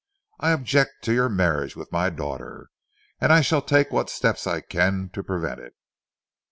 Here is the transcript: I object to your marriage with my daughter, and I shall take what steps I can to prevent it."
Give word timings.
I 0.39 0.49
object 0.49 1.03
to 1.03 1.13
your 1.13 1.29
marriage 1.29 1.75
with 1.75 1.91
my 1.91 2.09
daughter, 2.09 2.69
and 3.19 3.31
I 3.31 3.41
shall 3.41 3.61
take 3.61 3.91
what 3.91 4.09
steps 4.09 4.47
I 4.47 4.61
can 4.61 5.11
to 5.13 5.21
prevent 5.21 5.59
it." 5.59 5.75